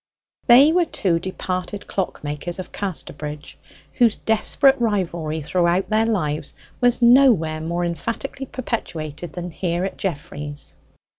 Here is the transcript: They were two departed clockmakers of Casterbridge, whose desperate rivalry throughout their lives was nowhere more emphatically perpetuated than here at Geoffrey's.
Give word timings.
They 0.47 0.71
were 0.71 0.85
two 0.85 1.19
departed 1.19 1.85
clockmakers 1.85 2.57
of 2.57 2.71
Casterbridge, 2.71 3.55
whose 3.93 4.15
desperate 4.17 4.81
rivalry 4.81 5.41
throughout 5.41 5.91
their 5.91 6.07
lives 6.07 6.55
was 6.79 7.03
nowhere 7.03 7.61
more 7.61 7.85
emphatically 7.85 8.47
perpetuated 8.47 9.33
than 9.33 9.51
here 9.51 9.85
at 9.85 9.97
Geoffrey's. 9.99 10.73